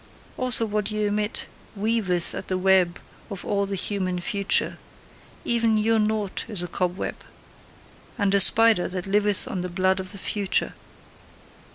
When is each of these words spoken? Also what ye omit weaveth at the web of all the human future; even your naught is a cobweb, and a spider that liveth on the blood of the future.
Also 0.35 0.65
what 0.65 0.89
ye 0.89 1.05
omit 1.09 1.45
weaveth 1.75 2.33
at 2.33 2.47
the 2.47 2.57
web 2.57 2.99
of 3.29 3.45
all 3.45 3.67
the 3.67 3.75
human 3.75 4.19
future; 4.19 4.79
even 5.45 5.77
your 5.77 5.99
naught 5.99 6.43
is 6.47 6.63
a 6.63 6.67
cobweb, 6.67 7.23
and 8.17 8.33
a 8.33 8.39
spider 8.39 8.87
that 8.87 9.05
liveth 9.05 9.47
on 9.47 9.61
the 9.61 9.69
blood 9.69 9.99
of 9.99 10.11
the 10.11 10.17
future. 10.17 10.73